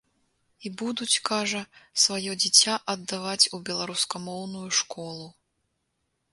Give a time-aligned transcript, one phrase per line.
[0.69, 1.61] І будуць, кажа,
[2.05, 5.33] сваё дзіця аддаваць у беларускамоўную школу.